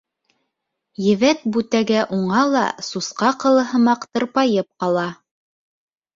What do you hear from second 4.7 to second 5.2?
ҡала.